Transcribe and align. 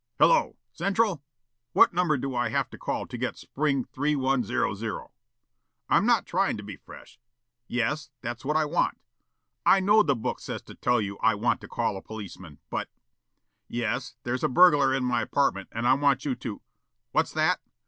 "Hello! 0.19 0.57
Central? 0.73 1.21
What 1.73 1.93
number 1.93 2.17
do 2.17 2.33
I 2.35 2.49
have 2.49 2.71
to 2.71 2.77
call 2.79 3.05
to 3.05 3.17
get 3.19 3.37
Spring 3.37 3.85
3100?... 3.93 5.07
I'm 5.89 6.07
not 6.07 6.25
trying 6.25 6.57
to 6.57 6.63
be 6.63 6.75
fresh:... 6.75 7.19
Yes, 7.67 8.09
that's 8.23 8.43
what 8.43 8.57
I 8.57 8.65
want... 8.65 8.99
I 9.63 9.79
know 9.79 10.01
the 10.01 10.15
book 10.15 10.39
says 10.39 10.63
to 10.63 10.73
tell 10.73 10.99
you 10.99 11.19
'I 11.19 11.35
want 11.35 11.61
to 11.61 11.67
call 11.67 11.97
a 11.97 12.01
policeman' 12.01 12.57
but... 12.71 12.89
Yes, 13.67 14.15
there's 14.23 14.43
a 14.43 14.49
burglar 14.49 14.91
in 14.91 15.05
my 15.05 15.21
apartment 15.21 15.69
and 15.71 15.87
I 15.87 15.93
want 15.93 16.25
you 16.25 16.33
to 16.33 16.63
What's 17.11 17.33
that? 17.33 17.59